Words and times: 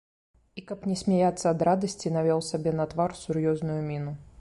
І 0.61 0.63
каб 0.71 0.87
не 0.91 0.95
смяяцца 1.01 1.45
ад 1.53 1.61
радасці, 1.71 2.15
навёў 2.17 2.43
сабе 2.51 2.77
на 2.81 2.91
твар 2.95 3.17
сур'ёзную 3.25 3.81
міну. 3.93 4.21